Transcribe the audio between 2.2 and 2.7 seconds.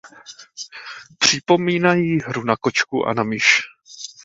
hru na